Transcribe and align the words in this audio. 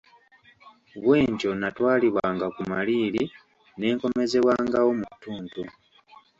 Bwentyo 1.01 1.49
natwalibwanga 1.59 2.45
ku 2.55 2.61
maliiri 2.71 3.23
ne 3.77 3.87
nkomezebwangawo 3.95 4.89
mu 4.99 5.05
ttuntu. 5.13 5.61